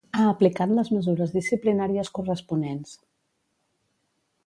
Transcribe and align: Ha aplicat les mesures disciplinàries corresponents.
Ha 0.19 0.23
aplicat 0.27 0.73
les 0.77 0.89
mesures 0.95 1.35
disciplinàries 1.35 2.11
corresponents. 2.19 2.99